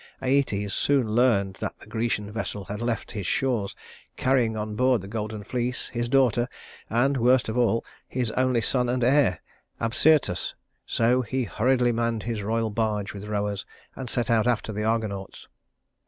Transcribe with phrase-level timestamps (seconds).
[0.19, 3.75] Æetes soon learned that the Grecian vessel had left his shores,
[4.17, 6.47] carrying on board the golden fleece, his daughter,
[6.89, 9.41] and worst of all his only son and heir
[9.79, 10.55] Absyrtus;
[10.87, 13.63] so he hurriedly manned his royal barge with rowers,
[13.95, 15.47] and set out after the Argonauts.